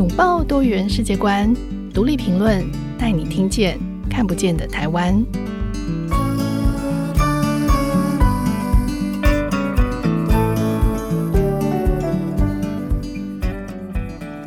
[0.00, 1.54] 拥抱多元世界观，
[1.92, 2.64] 独立评论，
[2.98, 5.22] 带你听见看不见的台湾。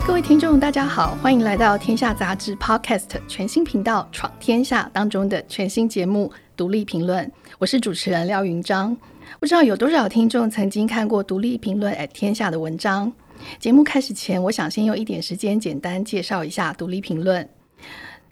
[0.03, 7.23] 各位听众，大家好，欢迎来到天下杂志 Podcast 全新频道《闯天下》当中的全新节目《独立评论》，
[7.59, 8.97] 我是主持人廖云章。
[9.39, 13.13] 不知道有多少听众曾经看过《独立评论》at 天下的文章。
[13.59, 17.44] 节目开始前，我想先用一点时间简单介绍一下《独立评论》。《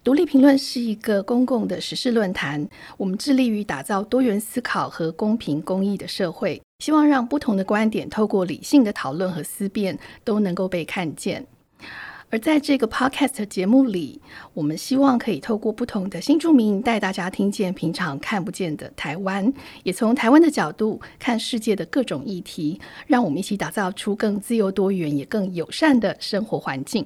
[0.03, 2.67] 独立评论》是一个公共的时事论坛，
[2.97, 11.45] 我们致力于打造多元思考和公平公益的社会，希望让不同的观点透过理性的讨论和思辨，都能够被看见。
[12.31, 14.21] 而在这个 podcast 节目里，
[14.53, 19.51] 我们希望可以透过不同的新住民，带大家听见平常看不见的台湾，
[19.83, 27.05] 也从台湾的角度看世界的各种议题，让我们一起打造出更自由多元也更友善的生活环境。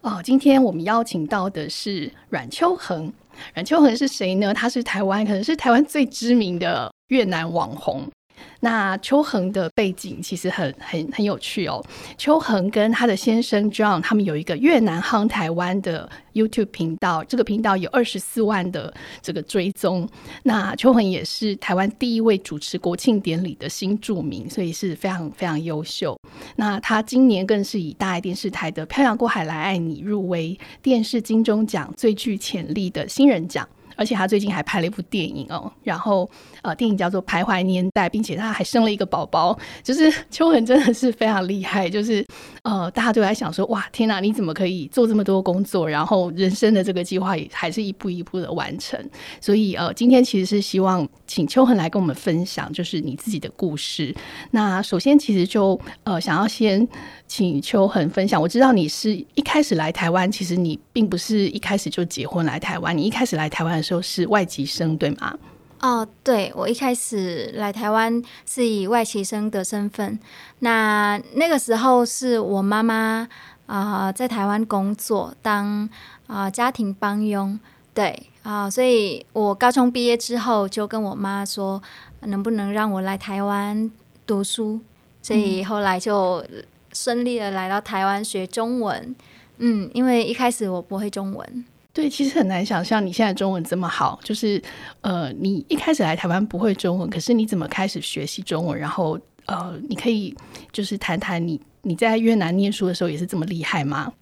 [0.00, 3.12] 哦，今天我们邀请到的是阮秋恒。
[3.54, 4.52] 阮秋恒是谁呢？
[4.52, 8.10] 他是台湾，可能是台湾最知名的越南网红。
[8.60, 11.82] 那邱恒的背景其实很很很有趣哦。
[12.18, 20.08] 邱恒跟他的先生 John，他们有一个越南夯台湾的 YouTube 频道，这个频道有二十四万的这个追踪。
[20.42, 26.18] 那邱恒也是台湾第一位主持国庆典礼的新著名，所以是非常非常优秀。
[26.56, 33.66] 那他今年更是以大爱电视台的《漂洋过海来爱你》入围电视金钟奖最具潜力的新人奖。
[34.00, 36.28] 而且他最近还拍了一部电影哦，然后
[36.62, 39.58] 呃，电影叫做《徘徊年代》，并且他还生了一个宝宝。
[39.82, 42.24] 就是 秋恒真的是非常厉害，就是
[42.62, 48.98] 呃，大家都在想说，哇，天哪，你怎么可以做这么多工作，然后人生的这个计划也还是一步一步的完成。
[49.38, 54.16] 所以呃，今天其实是希望请秋恒来跟我们分享，就是你自己的故事。
[54.52, 56.88] 那首先其实就呃，想要先
[57.26, 58.40] 请秋恒分享。
[58.40, 63.89] 我知道你是一开始来台湾，其实你并不是一开始就结婚来台湾，你一开始来台湾的时候。
[63.90, 65.36] 就是外籍生，对吗？
[65.80, 70.16] 哦，对，我一开始来台湾是以外籍生的身份。
[70.60, 73.26] 那那个时候是我妈妈
[73.66, 75.88] 啊，在台湾工作当
[76.28, 77.58] 啊、呃、家庭帮佣，
[77.92, 81.82] 对啊、呃，所以我高中毕业之后就跟我妈说，
[82.20, 83.90] 能不能让我来台湾
[84.24, 84.78] 读书？
[85.20, 86.44] 所以后来就
[86.92, 89.16] 顺利的来到台湾学中文。
[89.58, 91.64] 嗯，因为一开始我不会中文。
[91.92, 94.62] 对，其实很难想象你现在中文这么好，就是
[95.00, 98.78] 呃，你一开始来台湾不会中文，可是你怎么开始学习中文？
[98.78, 100.32] 然后呃，你可以
[100.70, 104.12] 就是谈谈你你在越南念书的时候也是这么厉害吗？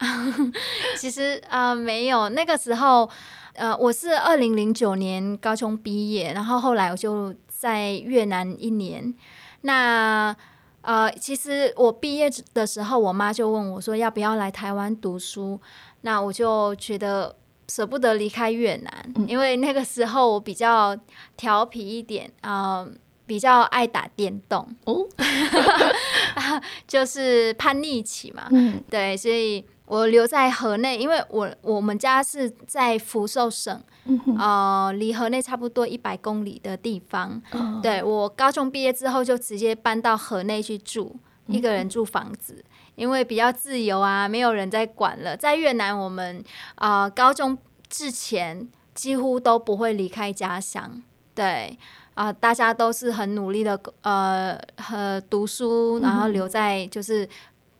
[0.97, 3.09] 其实啊、呃，没有，那个时候
[3.53, 9.15] 呃，我是二零零九年高中毕业，然后后来我就在越南一年。
[9.61, 10.35] 那
[10.81, 15.61] 呃，其实我毕业的时候，我妈就问我说要不要来台湾读书，
[16.01, 17.37] 那我就觉得。
[17.69, 20.97] 舍不得离开越南，因为那个时候我比较
[21.37, 22.89] 调皮一点，嗯、呃，
[23.27, 25.07] 比较爱打电动，哦，
[26.89, 42.65] 就是叛逆期嘛，嗯，对，所以我留在河内，因为我我们家是在福寿省，嗯、呃，离河内差不多一百公里的地方，哦、对，我高中毕业之后就直接搬到河内去住，嗯、一个人住房子。
[42.99, 45.37] 因为比较自由啊，没有人在管了。
[45.37, 46.43] 在越南，我们
[46.75, 47.57] 啊、呃、高中
[47.89, 51.01] 之前几乎都不会离开家乡，
[51.33, 51.79] 对
[52.15, 57.27] 啊、呃，大家都是很努力的呃和读书，然后留在就是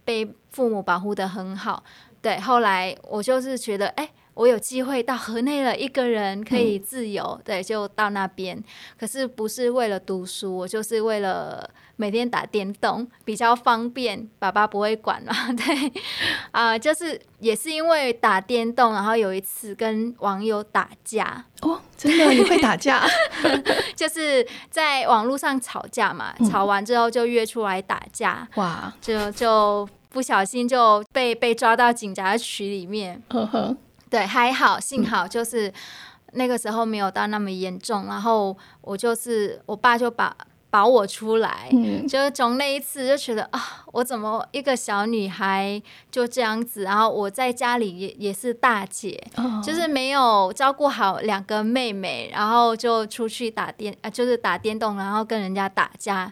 [0.05, 1.83] 被父母保护的很好。
[2.23, 8.63] 对，后来我就是觉得，哎，我有机会到河内了，一个人可以自由，嗯、对，就到那边。
[8.99, 11.69] 可是不是为了读书，我就是为了。
[12.01, 15.35] 每天打电动比较方便，爸爸不会管嘛？
[15.59, 15.89] 对，
[16.53, 23.05] 啊、呃，就是也是因为打电动，然后有一次跟网友打架哦，真的你会打架？
[23.97, 33.21] 就是在网络上吵架嘛，嗯、吵完之后就约出来打架，哇，就就不小心就被被抓到警察局里面。
[33.31, 33.77] 呵呵，
[34.11, 35.73] 对，还好，幸好就是
[36.33, 40.37] 那个时候没有到那么严重，然后我就是我爸就把。
[40.71, 56.31] 保我出来，嗯、就是从那一次就觉得啊，我怎么一个小女孩就这样子，然后我在家里也也是大姐，哦、就是没有照顾好两个妹妹，然后就出去打电啊，就是打电动，然后跟人家打架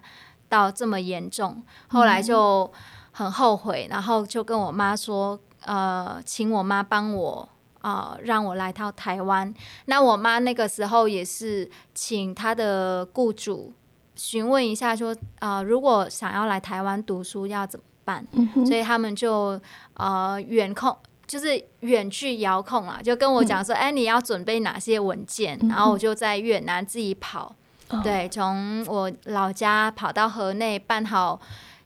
[0.51, 2.71] 到这么严重，后来就
[3.13, 7.49] 很后悔，然后就跟我妈说，呃，请我妈帮我
[7.81, 9.53] 啊、呃，让我来到台湾。
[9.87, 13.73] 那我妈那个时候也是请她的雇主。
[14.15, 19.61] 询问一下说，说、呃、啊，如果想要来台湾读书，要怎么办，嗯、所以他们就
[19.93, 20.97] 呃远控，
[21.27, 27.55] 就是远距遥控啊，就跟我讲说，哎、嗯，你要准备哪些文件，然后我就在越南自己跑，
[27.89, 31.39] 嗯、对，从我老家跑到河内办好，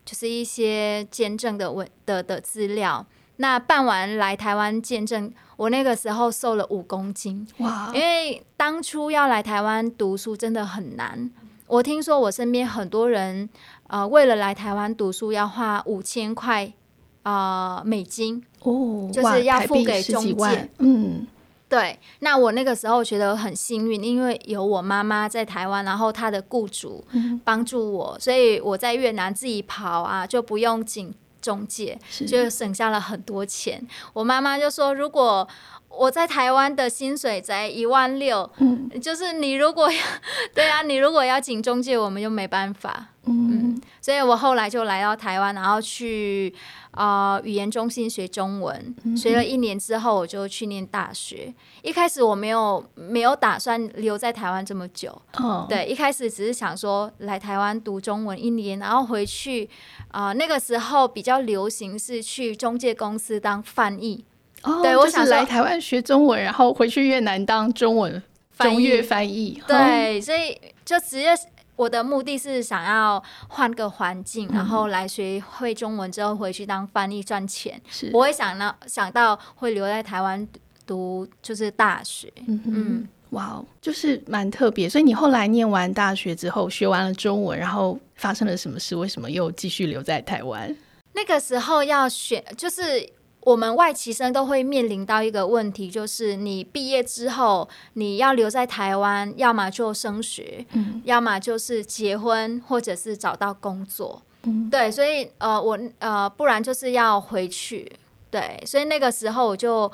[0.05, 3.05] 就是一些签证的文的的资料。
[3.39, 7.47] 那办完来台湾见证，我那个时候瘦了五公斤。
[7.59, 7.93] 哇！
[7.95, 11.31] 因为当初要来台湾读书真的很难。
[11.67, 13.47] 我听说我身边很多人，
[13.87, 16.73] 呃，为了来台湾读书要花五千块
[17.25, 20.71] 啊美金哦，就是要付给中介。
[20.79, 21.27] 嗯，
[21.69, 21.99] 对。
[22.21, 27.05] 那我那个时候觉得很幸运，因为有我妈妈在台湾，然后她的雇主
[27.45, 31.15] 帮助我，嗯、所以我在越南自己跑啊，就不用紧。
[31.41, 33.85] 中介就省下了很多钱。
[34.13, 35.47] 我妈妈就说：“如果
[35.89, 39.99] 我在台湾的薪水才一万六，嗯，就是你如果要
[40.55, 46.53] 对啊，你如果要请中介，我们就没办法。”嗯，嗯，所以我后来就来到台湾，然后去
[46.91, 51.53] 啊、呃、语言中心学中文，学了一年之后，我就去念大学。
[51.83, 59.69] 一开始我没有没有打算留在台湾这么久，哦，对，一开始只是想说来台湾读中文一年，然后回去
[60.09, 60.35] 啊、呃。
[60.35, 64.25] 那个时候比较流行是去中介公司当翻译，
[64.63, 68.23] 哦，对，我想来台湾学中文，然后回去越南当中文
[68.59, 71.35] 中越翻译，对，所以就直接。
[71.81, 77.81] 我的目的是想要换个环境，然后来学会中文之后回去当翻译赚钱。
[77.89, 80.47] 是，不会想到想到会留在台湾
[80.87, 82.31] 读就是大学。
[82.47, 84.91] 嗯嗯，哇，就是蛮特别。
[84.91, 88.95] 所以你后来念完大学之后，学完了中文，然后发生了什么事？
[88.95, 90.77] 为什么又继续留在台湾？
[91.15, 93.09] 那个时候要选，就是。
[93.43, 107.91] 我们外籍生都会面临到一个问题，就是你毕业之后，你要留在台湾，要么就升学，嗯，要么就是结婚，或者是找到工作，嗯，对，所以呃，我呃，不然就是要回去，
[108.31, 109.91] 对，所以那个时候我就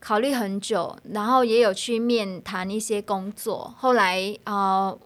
[0.00, 4.98] 考虑很久，然后也有去面谈一些工作，后来呃，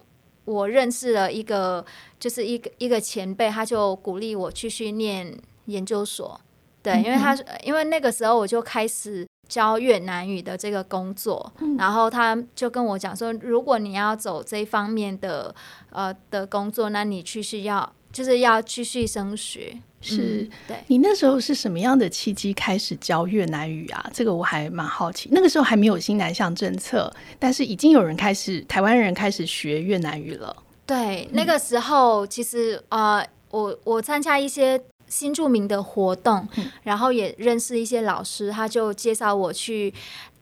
[0.44, 1.84] 我认识了一个，
[2.20, 6.40] 就是一个一个前辈，他就鼓励我继续念研究所。
[6.82, 15.54] 对，因为他因为那个时候我就开始教越南语的这个工作，嗯、然后他就跟我讲说，如果你要走这方面的
[15.90, 19.76] 呃的工作，那你继续要就是要继续升学。
[20.00, 20.76] 是，嗯、对。
[20.86, 24.10] 你那时候是什么样的契机开始教越南语啊？
[24.14, 25.28] 这个我还蛮好奇。
[25.30, 30.56] 那个时候还没有新南向政策，但是已经有人开始台湾人开始学越南语了。
[30.86, 34.80] 对，那个时候其实呃，我我参加一些。
[35.10, 36.48] 新著名的活动，
[36.84, 39.92] 然后也认识一些老师，他就介绍我去。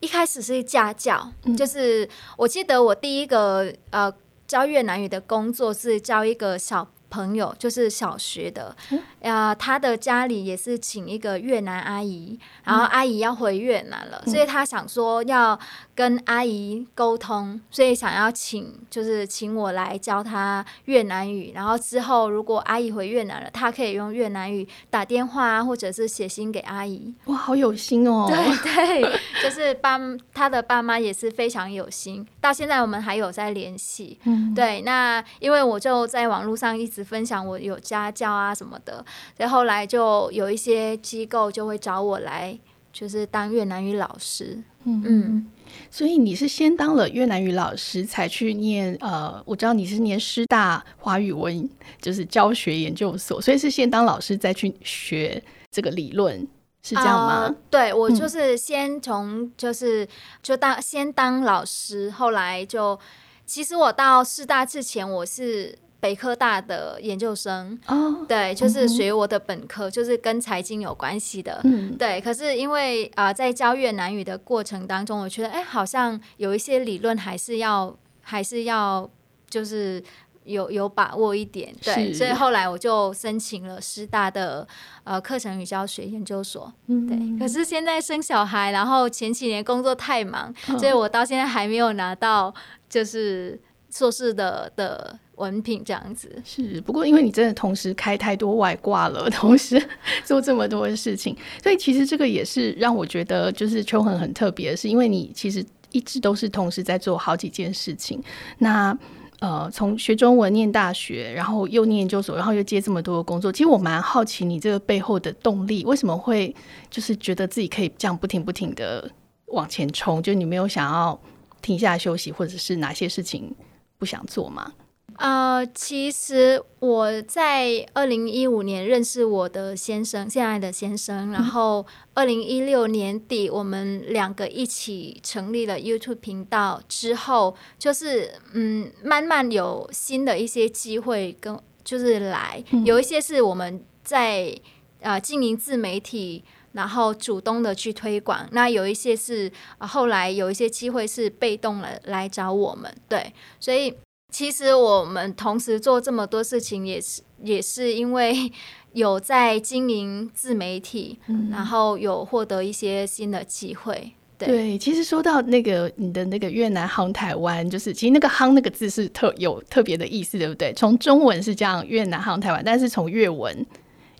[0.00, 4.12] 一开始是家教，嗯、就是我记得我第一个呃
[4.46, 15.58] 教越南语的工作是教一个小朋友，就是小学的，嗯、呃，他的家里也是请一个越南阿姨，然后阿姨要回越南了，嗯、所以他想说要。
[15.98, 21.50] 跟阿姨沟通，所以想要请，就是请我来教他越南语。
[21.52, 27.12] 然后之后，如果阿姨回越南了，她可以用越南语打电话或者是写信给阿姨。
[27.24, 28.26] 哇，好有心哦！
[28.30, 29.98] 对对，就是爸
[30.32, 34.20] 他的爸妈也是非常有心，到现在我们还有在联系。
[34.22, 34.80] 嗯，对。
[34.82, 39.04] 那因为我就在网络上一直分享我有家教啊什么的，
[39.36, 42.56] 所以后来就有一些机构就会找我来，
[42.98, 44.58] 就是当越南语老师。
[44.84, 45.02] 嗯。
[45.06, 45.46] 嗯
[45.90, 51.68] 所以你是先当了越南语老师，才去念呃，我知道你是念师大华语文，
[52.00, 56.40] 就是教学研究所，所以是先当老师再去学这个理论，
[56.82, 57.42] 是这样吗？
[57.44, 60.08] 呃、对，我就是先从就是
[60.42, 62.98] 就当先当老师，后来就
[63.44, 65.78] 其实我到师大之前我是。
[66.00, 72.20] 北科大的研究生，oh, 对，就是学我的本科，嗯、就是跟财经有关系的，嗯、对。
[72.20, 79.10] 可是因为啊、呃，在教越南语的过程当中，我觉得哎，好像有一些理论还是要还是要
[79.50, 80.00] 就是
[80.44, 82.12] 有有把握一点，对。
[82.12, 84.66] 所以后来我就申请了师大的
[85.02, 87.38] 呃课程与教学研究所，嗯、对。
[87.40, 92.54] 可是现在生小孩，然后前几年工作太忙，哦、所以我到现在还没有拿到
[92.88, 95.18] 就是硕士的的。
[95.38, 99.80] 文凭这样子是，不过因为你真的同时开太多外挂了，同时
[100.26, 108.20] 做这么多的事情，所以其实这个也是让我觉得就是秋恒很特别是，因为你其实一直都是同时在做好几件事情。
[108.58, 108.98] 那
[109.38, 116.52] 呃，从学中文念大学，然后又念研究所，然后又接这么多的工作，其实我蛮好奇你这个背后的动力，为什么会
[116.90, 119.08] 就是觉得自己可以这样不停不停的
[119.46, 120.20] 往前冲？
[120.20, 121.16] 就你没有想要
[121.62, 123.54] 停下来休息，或者是哪些事情
[123.98, 124.72] 不想做吗？
[125.16, 144.56] 呃，其实我在二零一五年认识我的先生，现在的先生，然后二零一六年底我们两个一起成立了 YouTube 频道之后，就是嗯，慢慢有新的一些机会跟就是来，有一些是我们在
[145.00, 153.94] 呃经营自媒体，然后主动的去推广，那有一些是后来有一些机会是被动的来找我们，对，所以。
[154.30, 158.52] 其实我们同时做这么多事情，也是也是因为
[158.92, 164.12] 有在经营自媒体，嗯、然后有获得一些新的机会。
[164.36, 170.74] 对，对，其实说到那个你的那个越南夯台湾，就是其实那个夯那个字是特有特别的意思，对不对？
[170.74, 173.66] 从中文是这样越南夯台湾，但是从越文，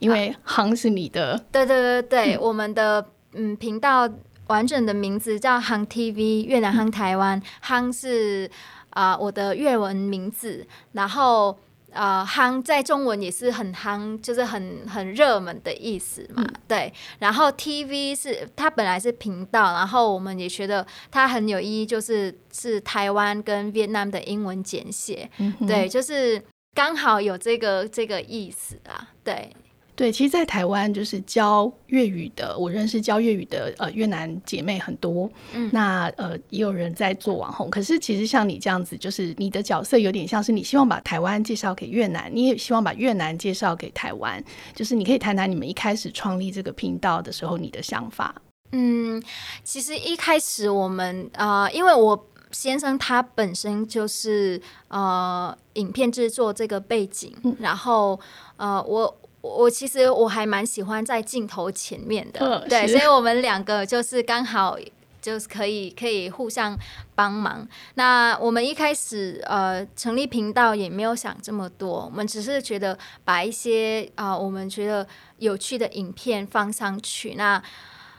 [0.00, 4.08] 因为夯是你的，啊、对对对对，嗯、我们的嗯频道
[4.48, 8.50] 完整的名字叫夯 TV 越南夯台湾，夯、嗯、是。
[8.90, 11.56] 啊、呃，我的越文名字，然后
[11.92, 16.92] 呃，夯在中文也是很夯，就是很很热门的意思嘛，嗯、对。
[17.18, 26.42] 然后 TV 是它本来是频道，然后我们也觉得它很有意义，就是是台湾跟越南的英文简写，嗯、对，就是
[26.74, 29.54] 刚好有这个这个意思啊，对。
[29.98, 35.28] 对，其实，在台湾就是教粤语的，我认识教粤语的呃越南姐妹很多。
[35.52, 37.68] 嗯，那呃也有人在做网红。
[37.68, 44.40] 可是，其实像你这样子，就是你的角色有点像是你希望把台湾介绍给越南，你也希望把越南介绍给台湾。
[44.72, 48.32] 就是你可以谈谈你们一开始创立这个频道的时候，你的想法。
[48.70, 49.20] 嗯，
[49.64, 58.20] 其实一开始我们啊、呃，因为我先生他本身就是呃影片制作这个背景，嗯、然后
[58.58, 59.12] 呃我。
[59.56, 64.78] 我其实我还蛮喜欢在镜头前面的，哦、对，所以我们两个就是刚好
[65.20, 66.76] 就是可以可以互相
[67.14, 67.66] 帮忙。
[67.94, 75.06] 那我们一开始呃成立频道也没有想这么多，我们只是觉得把一些啊、呃、我们觉得
[75.38, 77.34] 有趣的影片放上去。
[77.34, 77.62] 那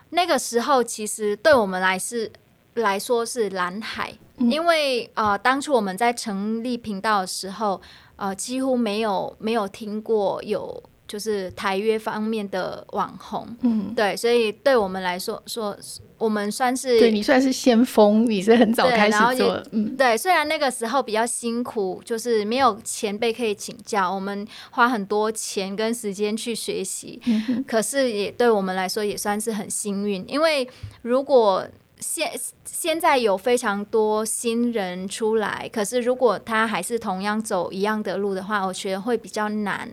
[0.09, 2.31] 那个时候其实对我们来是
[2.73, 7.81] 来说是蓝海，嗯、因为呃当初我们在成立频道的时候，
[8.17, 10.83] 呃几乎没有没有听过有。
[11.09, 15.75] 就是台约方面的网红，嗯，对，所以对我们来说，说
[16.19, 20.15] 我们算是对你算是先锋，你是很早开始做，嗯，对。
[20.15, 30.69] 虽然那个时候比较辛苦，就是没有前辈可以请教，我们花很多钱跟时间去学习，嗯、可是也对我们来说也算是很幸运，因为
[31.01, 31.65] 如果
[31.99, 32.31] 现
[32.65, 39.89] 现在有非常多新人出来，可是如果他还是同样走一样的路的话，我觉得会比较难。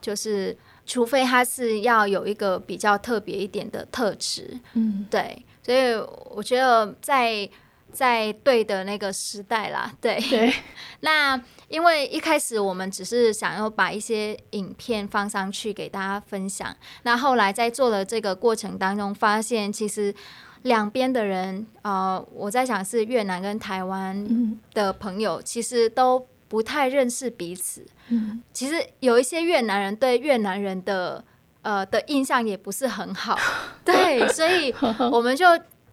[0.00, 5.94] 就是，除非他是要有一个比较特别一点的特质，嗯，对，所以
[6.30, 7.48] 我觉得在
[7.92, 10.52] 在对的那个时代啦，对对。
[11.00, 20.14] 那因为一开始我们只是想要把一些影片放上去给大家分享，那后来在做的这个过程当中，发现其实
[20.62, 26.26] 两边的人，呃，我在想是越南跟台湾的朋友，其实都。
[26.48, 31.22] 不太认识彼此，嗯，其实有一些越南人对越南人的
[31.62, 33.38] 呃的印象也不是很好，
[33.84, 34.74] 对，所以
[35.12, 35.46] 我们就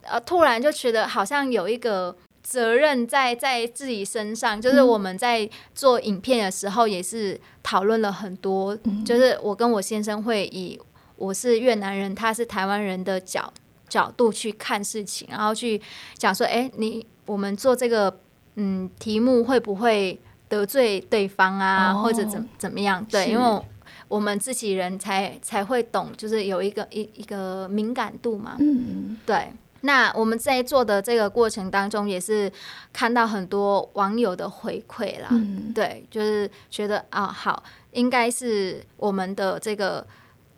[0.03, 10.79] 呃突然就觉得好像有一个责任在在自己身上，就是我们在做影片的时候也是讨论了很多，嗯，就是我跟我先生会以
[11.17, 13.51] 我是越南人，他是台湾人的角
[13.89, 15.81] 角度去看事情，然后去
[16.17, 18.19] 讲说，哎，你我们做这个
[18.55, 20.17] 嗯题目会不会？
[20.47, 23.03] 得罪对方啊，哦、或者怎怎么样？
[23.05, 23.61] 对，因为
[24.07, 28.55] 我们自己人才才会懂，就是有一个一一个敏感度嘛。
[28.59, 29.51] 嗯，对。
[29.81, 32.51] 那我们在做的这个过程当中，也是
[32.91, 35.27] 看到很多网友的回馈啦。
[35.29, 37.61] 嗯、对，就是觉得啊，好，
[37.91, 40.05] 应该是我们的这个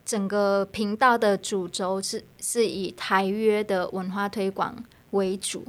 [0.06, 4.74] 整个频道的主轴是是以台约的文化推广
[5.12, 5.66] 为主。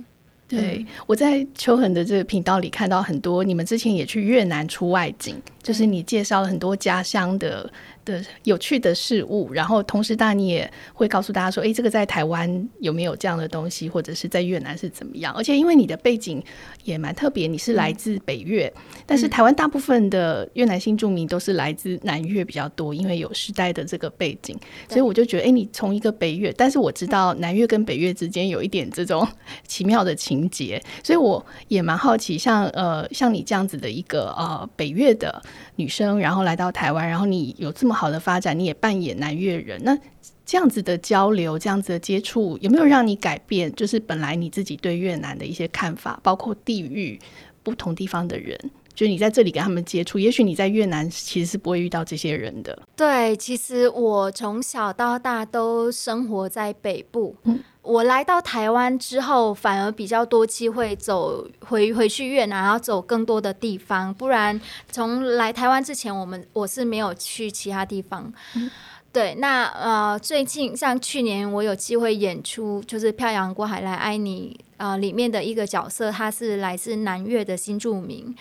[0.49, 5.37] 对，我在秋恒的这个频道里看到很多，你们之前也去越南出外景，
[5.69, 7.71] 就是你介绍了很多家乡的。
[8.09, 15.31] 的有趣的事物，然后同时，当然你也会告诉大家说，哎，这个在台湾有没有这样的东西，或者是在越南是怎么样？
[15.35, 16.43] 而且，因为你的背景
[16.85, 24.59] 也蛮特别，你是来自北越，嗯、但是台湾大部分的越南新住民都是来自南越比较多，因为有时代的这个背景，
[24.89, 29.29] 所以我就觉得，哎，你从一个北越，但是我知道南越跟北越之间有一点这种
[29.69, 35.43] 奇妙的情节，所以我也蛮好奇，像呃，像你这样子的一个呃北越的
[35.77, 39.97] 女生，然后来到台湾，然后你有这么好的发展，你也扮演南越人，那
[40.45, 43.71] 这样子的交流，这样子的接触，有没有让你改变？
[43.75, 47.19] 就是本来你自己对越南的一些看法，包括地域
[47.63, 48.59] 不同地方的人，
[48.99, 52.77] 就是你在这里跟他们接触，也许你在越南其实是不会遇到这些人的。
[52.97, 57.37] 对，其实我从小到大都生活在北部。
[57.45, 64.13] 嗯，我来到台湾之后，反而比较多机会走回回去越南，然后走更多的地方。
[64.13, 68.33] 不然从来台湾之前，我们我是没有去其他地方。
[68.57, 68.69] 嗯
[69.11, 78.35] 对，那呃，最近像去年我有机会演出，就是《漂洋过海来爱你》呃里面的一个角色，他是来自南越的新住民。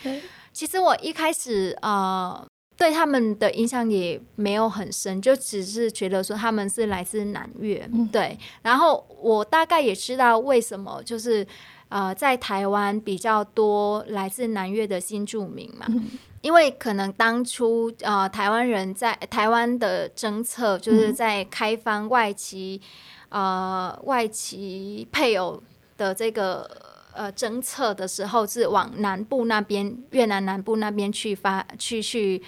[0.57, 2.43] 其实我一开始呃
[2.75, 7.87] 对他们的印象也没有很深，就只是觉得说他们是来自南越。
[7.93, 11.45] 嗯、对，然后我大概也知道为什么，就是
[11.89, 15.85] 呃在台湾比较多来自南越的新住民嘛。
[15.89, 16.09] 嗯
[16.41, 22.81] 因为可能当初呃台湾人在台湾的政策就是在开放外籍、
[23.29, 25.61] 嗯、呃外籍配偶
[25.97, 26.69] 的这个
[27.17, 32.41] 呃政策的时候，是往南部那边越南南部那边去发去去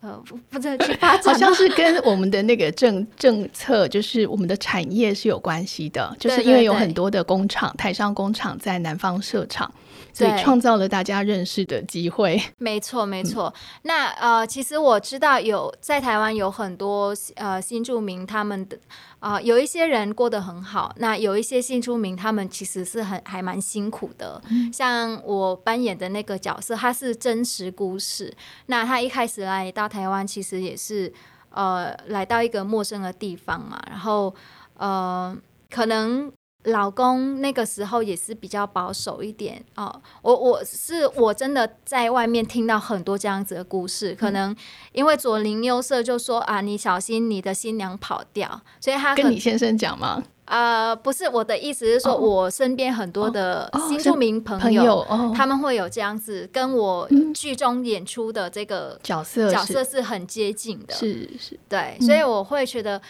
[0.00, 9.72] 呃不是去发展， 好像是跟我们的那个政政策就是我们的产业是有关系的，就是因为有很多的工厂台商工厂在南方设厂。
[10.16, 12.40] 所以创造了大家认识的机会。
[12.56, 13.52] 没错，没错。
[13.82, 18.78] 那呃，其实我知道有在台湾有很多呃新住民，他们的
[19.18, 20.90] 啊、呃、有一些人过得很好。
[20.96, 24.40] 那有一些新住民，他们其实是很还蛮辛苦的。
[24.48, 28.34] 嗯、像我扮演的那个角色，他是真实故事。
[28.66, 31.12] 那他一开始来到台湾，其实也是
[31.50, 34.34] 呃来到一个陌生的地方嘛，然后
[34.78, 35.36] 呃
[35.70, 36.32] 可能。
[36.66, 44.54] 老公那个时候也是比较保守一点哦，我我是我真的在外面听到很多这样子的故事，可能
[44.92, 50.22] 因为左邻右舍就说啊，你小心你的新娘跑掉，所以他跟你先生讲吗？
[50.46, 55.06] 呃，不是，我的意思是说，我身边很多的新住民朋友，
[55.36, 63.00] 他们会有这样子跟我剧中演出的这个角色角色是很接近的，是是，对，所以我会觉得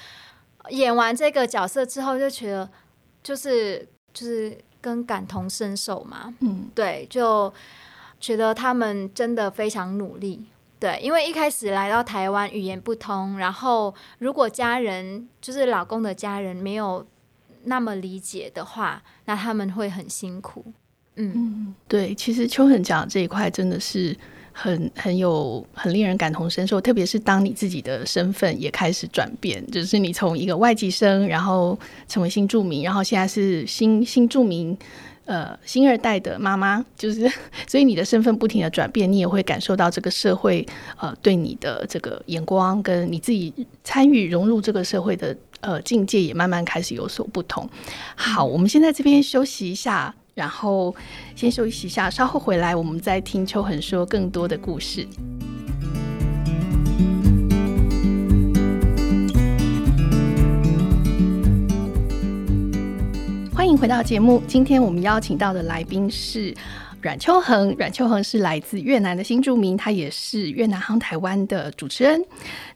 [0.70, 2.68] 演完这个角色之后就觉得。
[3.26, 7.52] 就是就是跟感同身受嘛，嗯，对，就
[8.20, 10.46] 觉得他们真的非常努力，
[10.78, 17.04] 对，因为一开始来到台湾语言不通，然后如果家人就是老公的家人没有
[17.64, 20.64] 那么理解的话，那他们会很辛苦，
[21.16, 24.16] 嗯，嗯对，其实秋恒讲的这一块真的是。
[24.58, 34.74] 很很有很令人感同身受，特别是当你自己的身份也开始转变，就是你从一个外籍生，然后成为新住民，然后现在是新新住民，
[35.26, 37.30] 呃，新二代的妈妈，就是
[37.68, 40.66] 所以你的身份不停的转变，你也会感受到这个社会
[40.96, 43.52] 呃对你的这个眼光，跟你自己
[43.84, 47.68] 参与融入这个社会的呃境界也慢慢开始有所不同。
[48.14, 50.14] 好，我们先在这边休息一下。
[50.36, 50.94] 然后
[51.34, 55.08] 先休息一下，稍后回来我们再听秋恒说更多的故事。
[63.54, 66.54] 欢迎回到节目，今天我们邀请到的来宾是。
[67.06, 72.20] 阮秋恒，阮秋恒是来自越南的新住民，他也是越南夯台湾的主持人。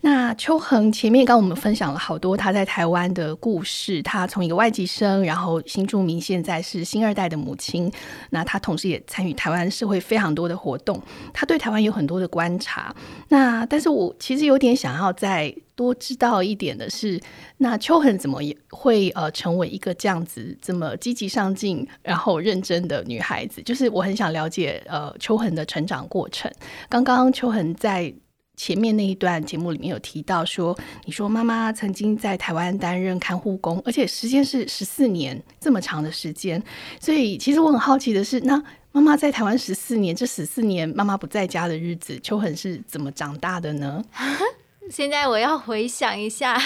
[0.02, 7.90] 那秋恒前面刚我们分享了好多他在台湾的故事，他从一个外籍生，然后新住民，现在是新二代的母亲。
[8.30, 12.94] 那他同时也参与台湾社会非常多的活动，他对台湾有很多的观察。
[13.30, 15.52] 那但是我其实有点想要在。
[15.80, 17.18] 多知道一点的是，
[17.56, 23.62] 那秋恒怎么也会呃成为一个这样子这么积极上进，然后认真的女孩子？
[23.62, 26.52] 就是我很想了解呃秋恒的成长过程。
[26.90, 28.12] 刚刚秋恒在
[28.58, 36.62] 前面那一段节目里面有提到说，你说妈妈曾经在台湾担任看护工，而且时间是十四年这么长的时间。
[37.00, 38.62] 所以其实我很好奇的是，那
[38.92, 44.04] 妈妈在台湾十四年，这十四年妈妈不在家的日子，秋恒是怎么长大的呢？
[44.90, 46.58] 现在我要回想一下，啊、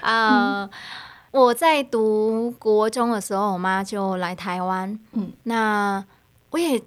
[0.00, 0.70] 呃，嗯、
[1.32, 4.98] 我在读国中的时候，我妈就来台湾。
[5.12, 6.02] 嗯，那
[6.50, 6.82] 我也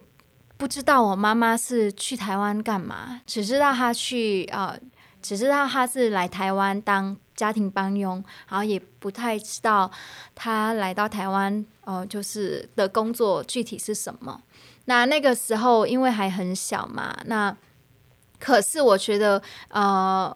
[0.58, 4.80] 不知道我妈妈是去台湾干嘛，只知道她去啊、呃，
[5.22, 9.92] 只知道她是来台湾当家庭帮佣，然后也不太知道
[10.34, 14.42] 她来到台湾，呃，就是的工作具体是什么。
[14.86, 17.56] 那那个时候因为还很小嘛，那
[18.40, 20.36] 可是我觉得，呃。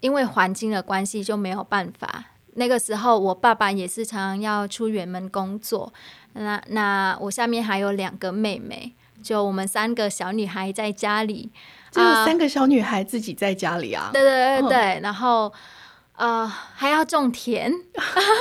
[0.00, 2.24] 因为环境的关系就没有办法。
[2.54, 5.92] 那个时候，我爸爸也是常常要出远门工作。
[6.32, 11.50] 那那我下面还有两个妹妹，就我们三个小女孩在家里。
[11.90, 14.10] 就三个小女孩自己在家里啊？
[14.12, 15.00] 对对对对。
[15.02, 15.52] 然后，
[16.18, 17.72] 呃，还要种田，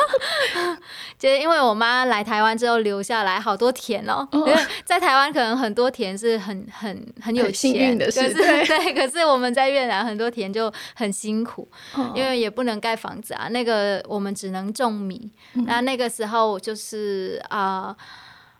[1.19, 4.27] 就是因为我妈来台湾之后留下来好多田哦。
[4.31, 8.93] 因为在台湾可能很多田是很很很有钱的事，对 对。
[8.95, 11.69] 可是我们在越南很多田就很辛苦，
[12.15, 13.47] 因为也不能盖房子啊。
[13.49, 15.31] 那个我们只能种米。
[15.53, 17.97] 那那个时候就是啊、呃，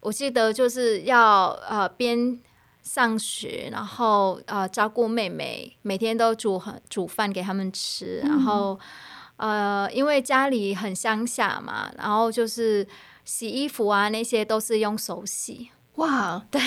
[0.02, 2.40] 我记得就是要呃边。
[2.88, 8.80] 上学，然后呃照顾妹妹，每天都煮很煮饭给他们吃，然后
[9.36, 12.88] 呃因为家里很乡下嘛，然后就是
[13.26, 15.70] 洗衣服啊那些都是用手洗。
[15.98, 16.62] 哇，对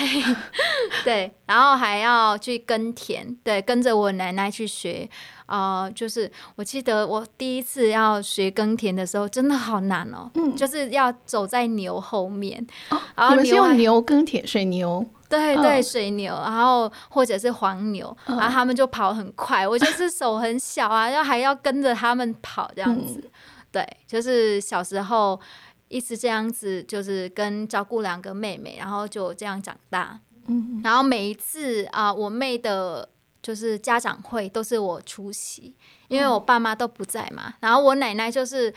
[1.05, 5.09] 对，然后还要去耕田，对，跟着我奶奶去学，
[5.45, 15.05] 呃，就是我记得我第一次要学耕田的时候，真的好难哦，嗯，就是要走在牛后面，哦、然后你们是用牛耕田，水牛。
[15.31, 23.23] 对对，水牛，然后或者是黄牛，然后他们就跑很快，我就是手很小啊，要还要跟着他们跑这样子。
[23.71, 25.39] 对，就是小时候
[25.87, 30.19] 一直这样子，就是跟照顾两个妹妹，然后就这样长大。
[30.47, 33.07] 嗯，然后每一次啊，我妹的
[33.41, 35.73] 就是家长会都是我出席，
[36.09, 37.53] 因为我爸妈都不在嘛。
[37.61, 38.73] 然后我奶奶就是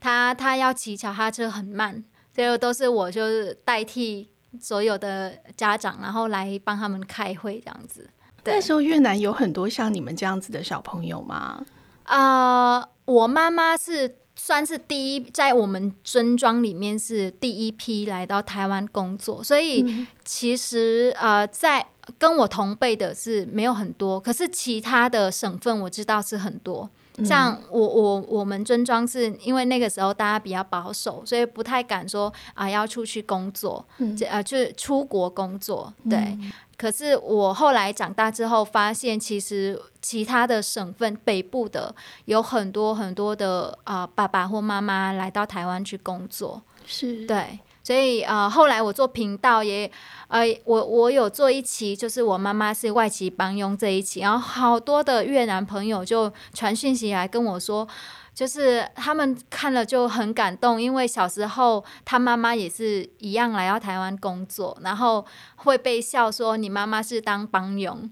[0.00, 2.02] 她，她要骑脚踏车很慢，
[2.34, 4.31] 所以都是我就是代替。
[4.60, 8.08] 所有的家长，然后来帮他们开会这样子。
[8.44, 11.64] 那时候越南有很多像你们这样子的小朋友吗？
[12.04, 21.86] 啊、呃，我妈妈是算是第一，在我们村庄里面是第一批来到台湾工作，所以其实呃，在
[22.18, 26.90] 跟我同辈的是没有很多，可是其他的省份我知道是很多。
[27.24, 35.92] 像我我我们村庄是因为那个时候大家比较保守，所以不太敢说啊要出去工作，嗯、啊就是出国工作。
[36.08, 41.94] 对，嗯、可是我后来长大之后发现，其实其他的省份北部的
[42.24, 47.58] 有很多很多的啊爸爸或妈妈来到台湾去工作，是对。
[47.84, 49.90] 所以呃，后来我做频道也，
[50.28, 57.86] 呃，我我有做一期，就是我妈妈是外籍帮佣这一期，然后好多的越南朋友就传讯息来跟我说，
[58.32, 68.08] 就是他们看了就很感动，因为小时候他妈妈也是一样来到台湾工作，然后会被笑说你妈妈是当帮佣，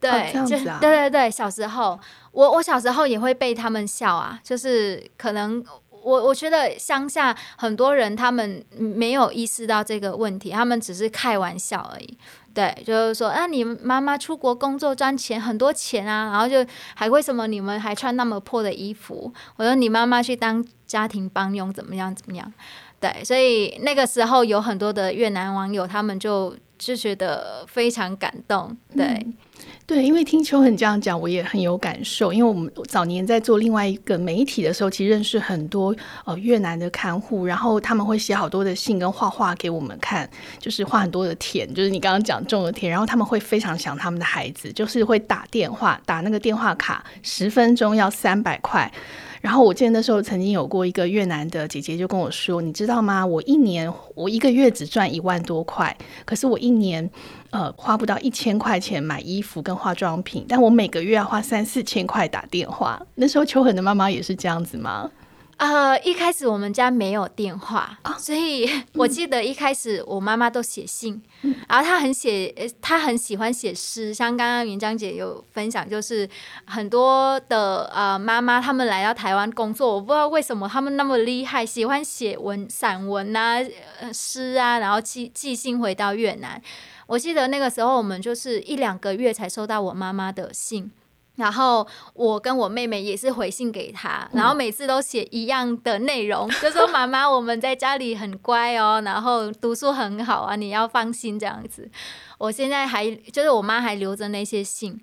[0.00, 1.96] 对，就对对对，小时候
[2.32, 5.64] 我我小时候也会被他们笑啊，就是可能。
[6.02, 12.18] 我我觉得乡下很多人他们没有意识到这个问题，他们只是开玩笑而已。
[12.54, 19.32] 对，就是说，啊，你妈妈出国工作赚钱很多钱啊，然后就还为什么你们还穿那么破的衣服？
[19.56, 22.52] 我说你妈妈去当家庭帮佣怎么样怎么样？
[23.00, 28.76] 对，所以那个时候有很多的越南网友，他们就就觉得非常感动。
[28.94, 29.06] 对。
[29.06, 29.34] 嗯
[29.86, 32.32] 对，因为听秋恒这样讲，我也很有感受。
[32.32, 35.94] 因为我们早年在做另外一个媒体的时候，其实认识很多
[36.24, 48.90] 呃越南的看护，然后他们会写好多的信跟画画给我们看，就是画很多的田，就是你刚刚讲种的田，然后他们会非常想他们的孩子，就是会打电话打那个电话卡，十分钟要三百块。
[49.40, 53.26] 然后我记得那时候曾经有过一个越南的姐姐就跟我说：“你知道吗？
[53.26, 57.10] 我一年我一个月只赚一万多块，可是我一年
[57.52, 65.08] 呃花不到一千块钱买衣服跟化妆品，但我每个月要花三四千块打电话。”那时候秋恒的妈妈也是这样子吗？
[65.62, 74.12] 呃，一开始我们家没有电话，哦、所以 我记得一开始我妈妈都写信，嗯、然后她很写，她很喜欢写诗。
[74.12, 76.28] 像刚刚云章姐有分享，就是
[76.64, 83.60] 很多的呃妈妈他们来到台湾工作，我不知道为什么他们那么厉害，喜欢写文散文啊、
[84.12, 86.60] 诗啊，然后寄寄信回到越南。
[87.06, 90.90] 我记得那个时候我们就是一两个月才收到我妈妈的信。
[91.42, 101.90] 然后我跟我妹妹也是回信给她，然后每次都写一样的内容，就说妈妈我们在家里很乖哦，然后读书很好啊，你要放心这样子。
[102.38, 105.00] 我现在还就是我妈还留着那些信。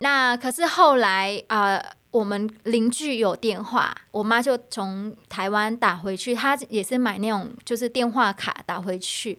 [0.00, 9.38] 那可是后来啊、呃，我们邻居有电话，我妈就从台湾打回去，她也是买那种就是电话卡打回去。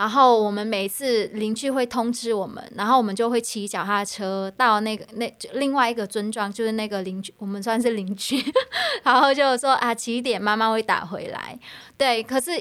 [0.00, 8.42] 然后我们每次邻居会通知我们，然后我们就会骑脚踏车到那个那另外一个村庄，就是那个邻居， 我们算是邻居。
[9.02, 11.58] 然后就说啊，几点妈妈会打回来？
[11.98, 12.52] 对，可是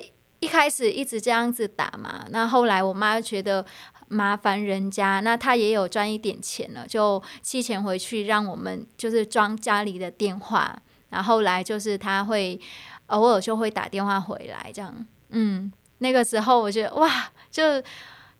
[0.42, 3.66] 一开始一直这样子打嘛，那后来我妈觉得
[4.10, 10.78] 麻烦人家，那她也有赚一点钱了，就寄钱回去让我们就是装家里的电话。
[11.10, 12.60] 然后来就是她会
[13.06, 15.72] 偶尔就会打电话回来，这样，嗯。
[16.00, 17.64] 那个时候我觉得哇，就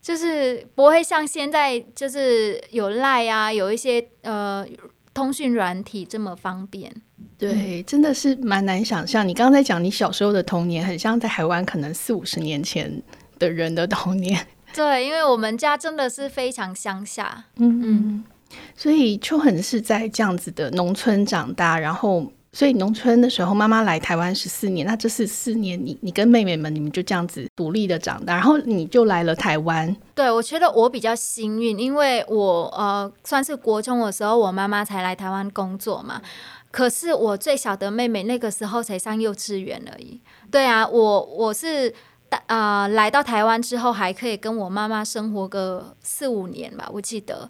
[0.02, 4.66] 就是不会像现在，就是有赖啊，有一些呃
[5.14, 6.92] 通讯软体这么方便。
[7.38, 9.28] 对，真的是蛮难想象。
[9.28, 13.02] 你刚才讲你小时候的童年，很像在台湾可能四五十年前
[13.38, 14.46] 的人的童年。
[14.74, 17.46] 对，因为我们家真的是非常乡下。
[17.58, 18.24] 嗯嗯，
[18.76, 22.32] 所以秋恒是在这样子的农村长大，然后。
[22.52, 29.96] 所以农村的时候，妈妈来台湾十四年，那这是四年，你你跟妹妹们，你们就这样子独立的长大，然后你就来了台湾。
[30.16, 36.22] 对，我觉得我比较幸运，因为我呃算是国中的时候，我妈妈才来台湾工作嘛。
[36.72, 40.20] 可是我最小的妹妹那个时候才上幼稚园而已。
[40.50, 41.94] 对啊，我我是
[42.48, 47.50] 呃来到台湾之后，还可以跟我妈妈生活个四五年吧，我记得。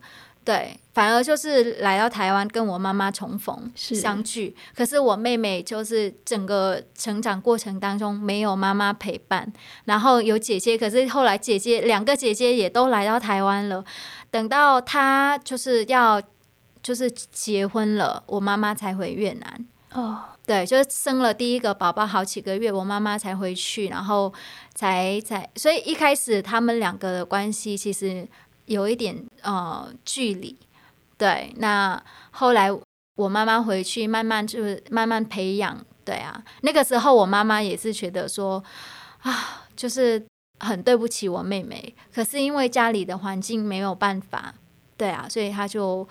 [0.50, 9.54] 对，反而就是来到台湾跟我妈妈重逢相聚，可是我妹妹就是整个成长过程当中没有妈妈陪伴，
[9.86, 13.86] 然后有姐姐，可是后来姐姐两个姐姐也都来到台湾了，
[14.32, 16.20] 等到她就是要
[16.82, 19.68] 就是结婚了，我妈妈才回越南。
[19.92, 24.34] 哦，对，就是生了第一个宝宝好几个月，我妈妈才回去，然后
[24.74, 28.28] 才才，所以一开始他们两个的关系其实。
[28.70, 30.56] 有一点呃距离，
[31.18, 31.52] 对。
[31.58, 32.70] 那后来
[33.16, 36.42] 我妈妈回去，慢慢就是慢慢培养，对啊。
[36.62, 38.64] 那个时候我妈妈也是觉得说
[39.24, 40.24] 啊，就是
[40.60, 41.96] 很对不起我妹妹。
[42.14, 44.54] 可是因为家里的环境没有办法，
[44.96, 46.08] 对啊，所以她就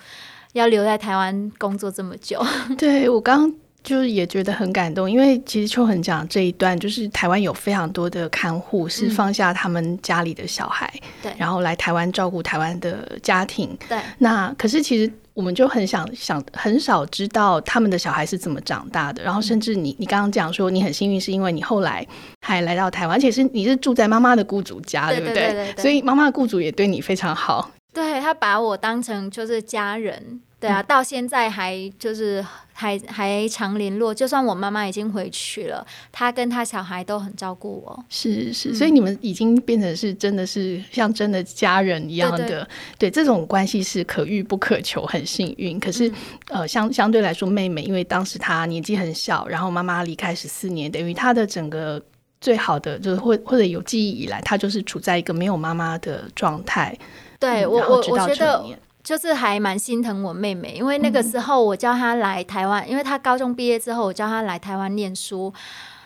[0.54, 2.44] 要留在台湾工作这么久。
[2.76, 3.54] 对，我刚。
[3.88, 13.98] 就是也觉得很感动，因为其实邱恒讲这一段，就是台湾有非常多的看护是放下他们家里的小孩，对、嗯，然后来台湾照顾台湾的家庭，对。
[14.18, 19.22] 那可是其实我们就很想想，很少知道他们的小孩是怎么长大的。
[19.22, 22.06] 然后甚至你你刚刚讲说你很幸运，是因为你后来
[22.42, 25.34] 还来到台湾，而且是你是住在妈妈的雇主家，对不对？
[25.34, 30.40] 对对对对对，所以妈妈的雇主也对你非常好，对，他把我当成就是家人。
[30.60, 34.12] 对啊，到现在还就是还还常联络。
[34.12, 38.04] 就算我妈妈已经回去了，她跟她小孩都很照顾我。
[38.08, 42.38] 是是，所以你们已经变成是真的是像真的家人一样的。
[42.38, 42.66] 对，对，
[42.98, 45.78] 对，这种关系是可遇不可求，很幸运。
[45.78, 52.02] 可是、嗯、呃，相相对来说，妹妹因为当时她年纪很小，然后妈妈离开十四年，等于她的整个
[52.40, 56.98] 最好的就是或或者有记忆以来，她就是处在一个没有妈妈的状态。
[57.38, 58.64] 对、嗯、我我我觉得。
[59.08, 65.50] 就是还蛮心疼我妹妹，因为那个时候我叫她来台湾，因为她高中毕业之后，我叫她来台湾念书，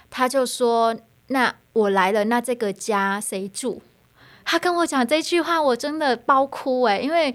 [0.08, 3.82] 她就说：“那我来了，那这个家谁住？”
[4.46, 7.34] 她跟我讲这句话，我真的爆哭哎，因为。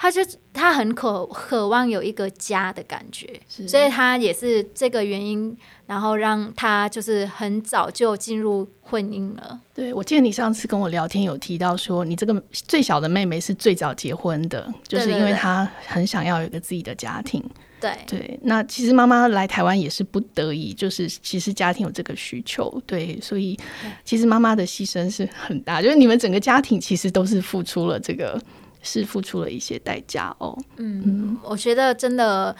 [0.00, 0.20] 他就
[0.52, 5.54] 他很渴渴望有一个家的感觉，所以他也是这个原因，
[5.86, 9.60] 然后让他就是很早就进入婚姻了。
[9.74, 17.44] 对，我记得你上次跟我聊天有提到说，你这个最小的妹妹是最早结婚的，就是因为她很想要有一个自己的家庭。
[17.80, 23.58] 对对，那其实妈妈来台湾也是不得已，就是其实家庭有这个需求，对，所以
[24.04, 28.40] 其实妈妈的牺牲是很大，就是你们整个家庭其实都是付出了这个。
[28.82, 30.56] 是付出了一些代价哦。
[30.76, 32.54] 嗯，嗯，我觉得真的，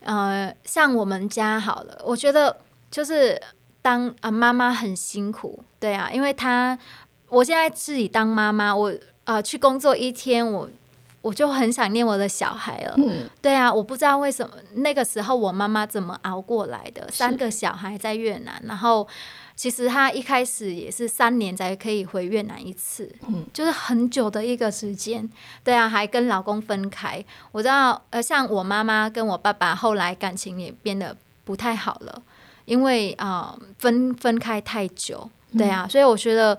[0.00, 2.56] 呃，像我们家好了，我觉得
[2.90, 3.40] 就是
[3.80, 6.78] 当啊妈妈很辛苦，对啊，因为她
[7.28, 8.92] 我现在自己当妈妈，我
[9.24, 10.68] 呃去工作一天，我
[11.22, 12.94] 我就很想念我的小孩了。
[12.98, 19.08] 嗯，对啊，我不知道为什么那个时候我妈妈怎么熬过来的，三个小孩在越南，然后。
[19.54, 25.28] 其实她一开始也是三年才可以回越南一次，嗯，就是很久的一个时间。
[25.62, 27.22] 对啊，还跟老公分开。
[27.52, 32.22] 我知道，呃，像我妈妈跟我爸爸后来感情也变得不太好了，
[32.64, 35.30] 因为啊、呃、分分开太久。
[35.56, 36.58] 对啊，所以我觉得啊、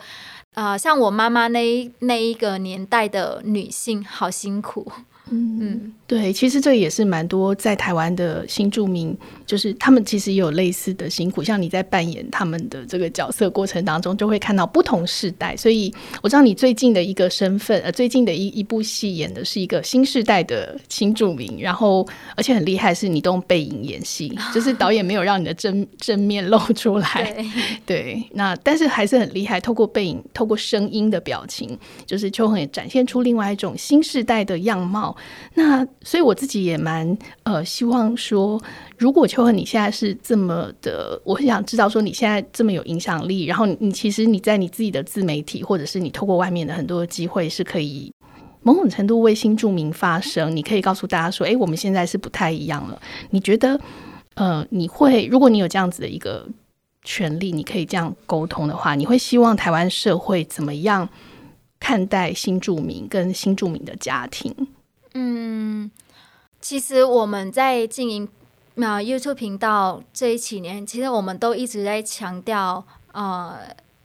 [0.53, 4.91] 呃，像我妈妈那一那一个年代的女性，好辛苦。
[5.29, 11.41] 嗯嗯，对，其实这也是蛮多在台湾的新住民，就是他们其实也有类似的辛苦。
[11.41, 15.55] 像你在扮演他们的这个角色过程当中，就会看到不同世代。
[15.55, 27.33] 所以我知道你最近的一个身份，呃，最近的一一部戏演的是一个新世代的新住民，然后而且很厉害，是你都用背影演戏，就是导演没有让你的正正面露出来。
[27.33, 27.45] 对，
[27.87, 35.15] 对，那但是还是很厉害，透过背影，透过声音的表情，就是秋恒也展现出另外一种新世代的样貌。
[35.53, 38.61] 那所以我自己也蛮呃希望说，
[38.97, 48.11] 如果秋恒你现在是这么的，我很想知道说你现在这么有影响力，然后你其实你在你自己的自媒体，或者是你透过外面的很多机会，是可以
[48.61, 50.53] 某种程度为新住民发声。
[50.55, 53.01] 你可以告诉大家说，哎，我们现在是不太一样了。
[53.29, 53.79] 你觉得
[54.35, 56.47] 呃，你会如果你有这样子的一个
[57.03, 61.07] 权利，你可以这样沟通的话，你会希望台湾社会怎么样
[61.79, 64.53] 看待新住民跟新住民的家庭？
[65.13, 65.89] 嗯，
[66.59, 68.27] 其实我们在经营
[68.77, 73.59] 啊 YouTube 频道这几年，其实我们都一直在强调呃。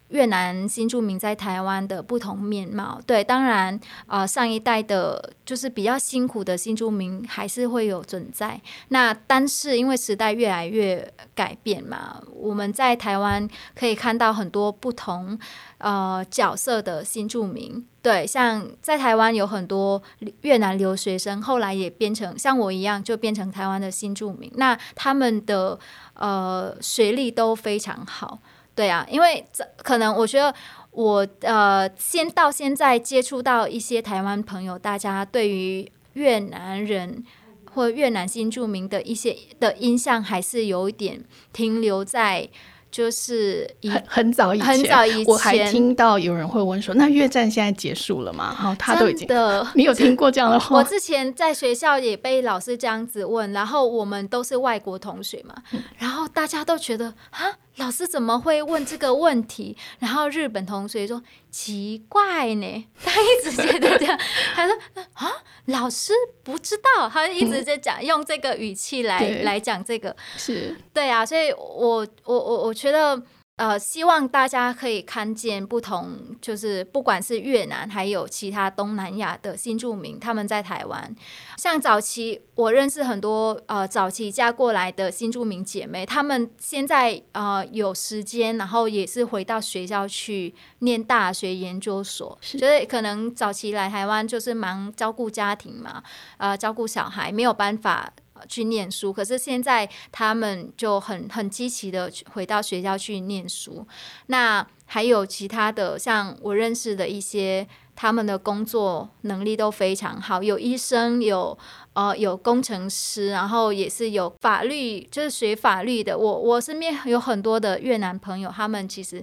[0.09, 8.61] 越南新住民在台湾的不同面貌，对，当然，呃，上一代的，就是比较辛苦的新住民还是会有存在。
[8.89, 15.39] 那但是因为时代越来越改变嘛，我们在台湾可以看到很多不同
[15.77, 20.03] 呃角色的新住民，对，像在台湾有很多
[20.41, 24.51] 越南留学生，后来也变成像我一样，就变成台湾的新住民。
[24.55, 25.79] 那他们的
[26.15, 28.41] 呃学历都非常好。
[28.79, 30.55] 对啊，因为这可能我觉得
[30.93, 37.25] 我呃，先到现在接触到一些台湾朋友，大家对于越南人
[37.73, 42.49] 或越南新住民的一些的印象，还是有一点停留在。
[42.91, 50.79] 就是很很早以前，很早以前，我还听到有人会问说：“那越战现在结束了吗？”然后他都已经的，你有听过这样的 话？
[50.79, 55.55] 我之前在学校也被老师这样子问，然后我们都是外国同学嘛，
[55.99, 59.77] 然后大家都觉得啊，老师怎么会问这个问题？
[59.99, 61.23] 然后日本同学说。
[61.51, 64.21] 奇怪呢， 他一直觉得这样，
[64.55, 64.77] 他说
[65.15, 65.33] 啊，
[65.65, 66.13] 老师
[66.45, 73.21] 不知道，他一直在讲、嗯、用这个语气来来讲这个，是对啊，所以我我我我觉得。
[73.59, 81.13] 呃，希望大家可以看见不同，就是不管是越南还有其他东南亚的新住民，他们在台湾。
[81.57, 96.01] 像早期我认识很多呃早期嫁过来的新住民姐妹，他们现在呃有时间，然后也是回到学校去念大学研究所，是就是可能早期来台湾就是忙照顾家庭嘛，
[96.37, 98.13] 呃照顾小孩，没有办法。
[98.47, 103.87] 去念书，可是现在他们就很很积极的回到学校去念书。
[104.27, 111.57] 那还有其他的，像我认识的一些，他们的工作能力都非常好，有医生，有
[111.93, 116.17] 呃有工程师，然后也是有法律，就是学法律的。
[116.17, 119.23] 我我身边有很多的越南朋友，他们其实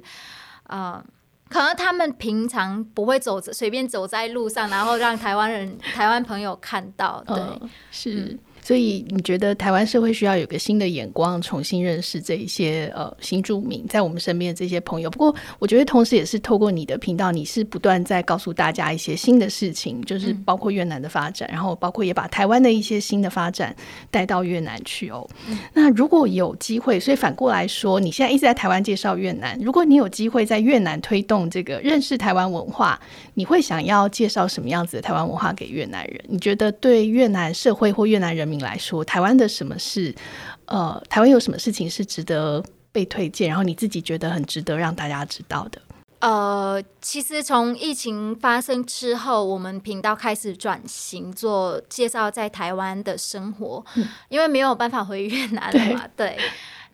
[0.68, 1.04] 呃，
[1.50, 7.24] 可能他们平常不会走随便走在路上，然后让台湾人、台湾朋友看到。
[7.26, 8.14] 对，呃、是。
[8.14, 15.08] 嗯所以你觉得台湾社会需要有个新的眼光，重新认识这一些呃新住民在我们身边的这些朋友。
[15.08, 23.76] 不过我觉得同时也是透过你的频道，你是不断在告诉大家一些新的事情，就是包括越南的发展，嗯、然后包括也把台湾的一些新的发展
[24.10, 25.30] 带到越南去哦。
[25.48, 33.00] 嗯、那如果有机会，所以反过来说，你现在一直在台湾介绍越南，如果你有机会在越南推动这个认识台湾文化，
[33.36, 36.20] 你会想要介绍什么样子的台湾文化给越南人？
[36.28, 40.14] 你觉得对越南社会或越南人民来说，台湾的什么事？
[40.66, 43.48] 呃，台湾有什么事情是值得被推荐？
[43.50, 45.82] 然后你自己觉得很值得让大家知道的？
[46.20, 56.08] 呃，其实从疫情发生之后，我们频道开始转型做介绍在台湾的生活，嗯、因为没有办法回越南了嘛。
[56.16, 56.40] 对，对，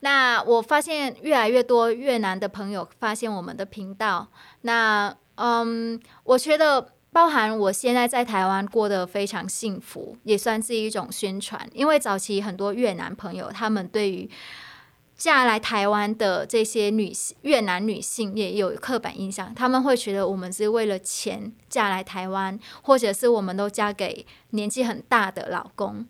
[0.01, 4.27] 那我发现越来越多越南的朋友发现我们的频道。
[4.61, 6.89] 那嗯，我觉得。
[7.11, 11.69] 包含我现在在台湾过得非常幸福，也算是一种宣传。
[11.73, 14.29] 因为早期很多越南朋友，他们对于
[15.17, 26.07] 嫁来台湾的这些女性，越南女性也有刻板印象，他们会觉得我们是为了钱嫁来台湾，或者是我们都嫁给年纪很大的老公。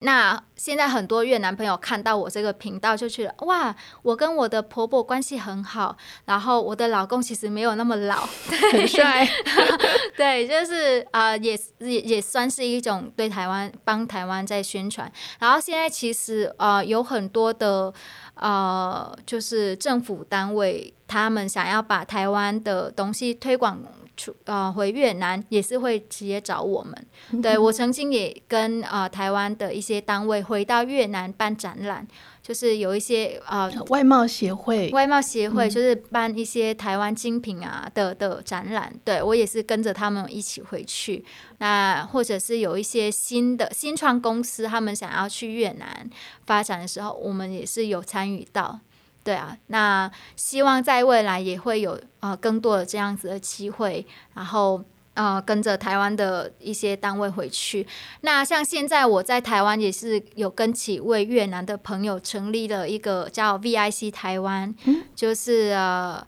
[0.00, 8.28] 那现在很多越南朋友看到我这个频道就觉得哇，我跟我的婆婆关系很好，然后我的老公其实没有那么老，
[8.72, 9.26] 很帅，
[10.14, 15.10] 对，就是啊、呃，也也也算是一种对台湾帮台湾在宣传。
[15.38, 17.92] 然后现在其实呃有很多的
[18.34, 23.82] 呃就是政府单位，他们想要把台湾的东西推广。
[24.16, 32.06] 出呃回越南也是会直接找我们， 嗯、对，我曾经也跟呃台湾的一些单位回到越南办展览，
[32.42, 41.24] 就是有一些呃外贸协会，外贸协会就是办一些台湾精品啊的的展览，嗯、对我也是跟着他们一起回去，
[41.58, 46.08] 那或者是有一些新的新创公司，他们想要去越南
[46.46, 48.80] 发展的时候，我们也是有参与到。
[49.26, 54.80] 对啊，那希望在未来也会有呃更多的这样子的机会，然后
[55.14, 57.84] 呃跟着台湾的一些单位回去。
[58.20, 66.24] 那像现在我在台湾也是有跟几位越南的朋友成立了一个叫 VIC 台湾，嗯、就是呃。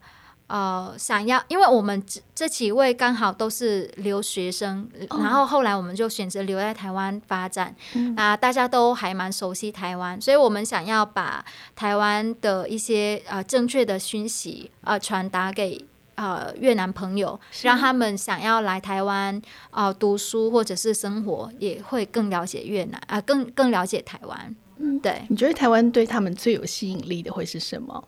[0.49, 7.77] 呃，想要，因为我们这这几位刚好都是留学生，哦、然后后来我们就选择留在台湾发展。
[7.93, 11.45] 嗯、啊，大家都还蛮熟悉台湾，所以我们想要把
[11.77, 15.85] 台湾的一些呃正确的讯息呃传达给
[16.15, 19.35] 呃越南朋友，让他们想要来台湾
[19.69, 24.57] 啊、呃、读书或者是生活，也会更了解越南啊、呃，更更了解台湾。
[24.79, 25.27] 嗯，对。
[25.29, 28.03] 你觉得台湾对他们最有吸引力的会是什么？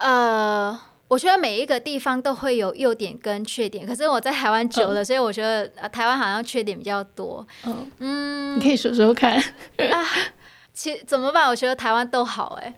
[0.00, 0.78] 呃。
[1.08, 7.46] 我觉得每一个地方都会有优点跟缺点，可是我在台湾久了，嗯、所以我觉得呃，台湾好像缺点比较多。
[7.64, 9.32] 嗯，嗯，你可以说说看。
[9.32, 10.06] 啊，
[10.74, 11.48] 其实怎么办？
[11.48, 12.74] 我觉得台湾都好哎，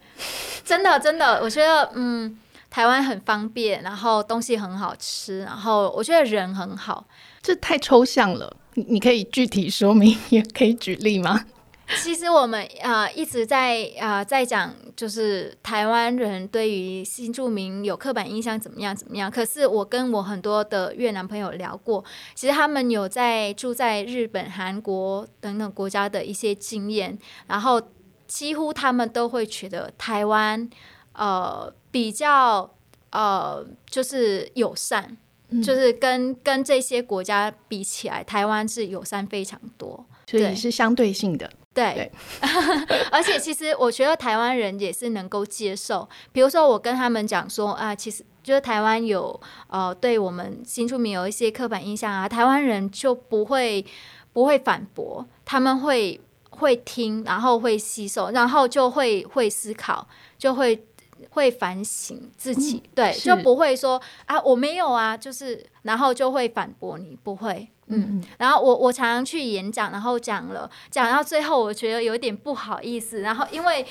[0.64, 2.38] 真的真的，我觉得嗯，
[2.70, 7.04] 台湾很方便，然后东西很好吃，然后我觉得人很好。
[7.42, 11.44] 这太抽象了，你你可以具体说明，也可以举例吗？
[12.02, 19.30] 其实我们啊、呃、一直在啊、呃、在讲，就是台湾人对于新住民有刻板印象怎么样怎么样。
[19.30, 27.18] 可是我跟我很多的越南朋友聊过，其实他们有在住在日本、韩国等等国家的一些经验，
[27.48, 27.82] 然后
[28.28, 30.70] 几乎他们都会觉得台湾
[31.14, 32.72] 呃比较
[33.10, 35.16] 呃就是友善，
[35.48, 41.50] 嗯、就是跟跟这些国家比起来，台湾是友善非常多，所以是相对性的。
[41.72, 42.12] 对，对
[43.12, 46.08] 而且其实我觉得台湾人也是能够接受。
[46.32, 53.84] 比如说，我跟他们讲说啊，其实就是台湾有呃，对我们新出民有一些刻板印象啊，台湾人就不会
[54.32, 60.06] 不会反驳，他们会会听，然后会吸收，然后就会会思考，
[60.36, 60.84] 就会
[61.30, 67.68] 会反省自己，嗯、对，就不会说啊我没有啊，就是然后就会反驳你，不会。
[67.86, 73.20] 嗯，然后我我常常去演讲，然后讲了讲到最后，我觉得有点不好意思。
[73.20, 73.84] 然后因为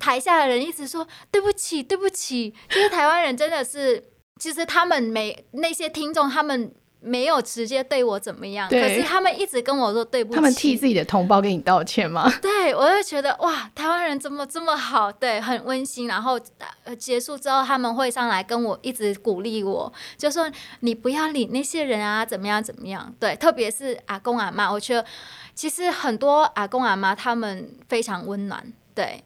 [0.00, 4.02] 台下的人一直说对不起，对不起，就是台湾人真的是，
[4.40, 6.72] 其实他们每那些听众，他们。
[7.00, 10.34] 没有直接对我怎么样，可是他们一直跟我说对不起。
[10.34, 12.28] 他们替自己的同胞跟你道歉吗？
[12.42, 15.10] 对，我就觉得哇，台湾人怎么这么好？
[15.12, 16.08] 对，很温馨。
[16.08, 16.38] 然后
[16.98, 23.14] 结束之后，他们会上来跟我一直鼓励我，就说你不要理那些人啊，怎么样怎么样。
[23.20, 25.04] 对，特别是阿公阿妈，我觉得
[25.54, 28.72] 其实很多阿公阿妈他们非常温暖。
[28.94, 29.22] 对，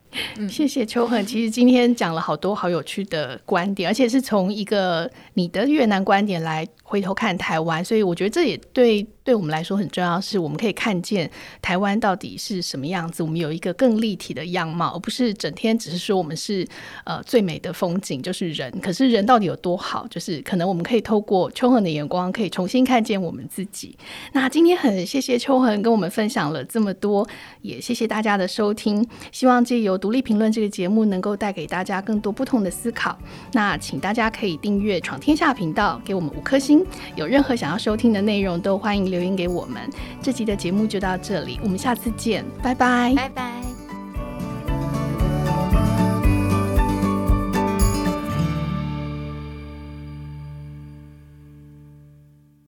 [0.49, 1.25] 谢谢秋恒。
[1.25, 9.07] 其实今天讲了好多好有趣的观点，而且是从一个你的越南观点来回头看台湾，所以我觉得这也对。
[9.25, 16.67] 对我们来说很重要，是我们可以看见台湾到底是什么样子，我们有一个更立体的样貌，而不是整天只是说我们是
[17.05, 18.69] 呃最美的风景就是人。
[18.81, 20.05] 可是人到底有多好？
[20.09, 23.97] 就是可能我们可以透过秋恒的眼光，可以重新看见我们自己。
[24.33, 27.25] 那今天很谢谢秋恒跟我们分享了这么多，
[27.61, 29.07] 也谢谢大家的收听。
[29.31, 33.17] 希望借由独立评论这个节目，能够带给大家更多不同的思考。
[33.53, 36.85] 那请大家可以订阅闯天下频道，给我们五颗星。
[37.15, 39.13] 有任何想要收听的内容，都欢迎。
[39.13, 39.83] 留言给我们，
[40.23, 43.82] 这集的节目就到这里，我们下次见，拜拜，拜拜。